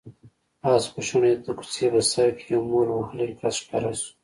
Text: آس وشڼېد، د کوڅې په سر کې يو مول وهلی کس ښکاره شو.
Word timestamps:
آس 0.73 0.83
وشڼېد، 0.93 1.39
د 1.43 1.47
کوڅې 1.57 1.87
په 1.93 2.01
سر 2.11 2.27
کې 2.37 2.45
يو 2.53 2.61
مول 2.69 2.87
وهلی 2.91 3.29
کس 3.39 3.55
ښکاره 3.63 3.91
شو. 3.99 4.09